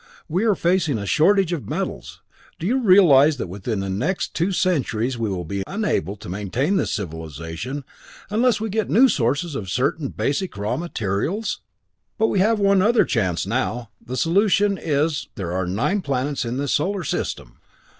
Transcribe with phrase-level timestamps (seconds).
[0.27, 2.23] We are facing a shortage of metals.
[2.57, 6.77] Do you realize that within the next two centuries we will be unable to maintain
[6.77, 7.83] this civilization
[8.31, 11.59] unless we get new sources of certain basic raw materials?
[12.17, 13.91] "But we have one other chance now.
[14.03, 17.59] The solution is there are nine planets in this solar system!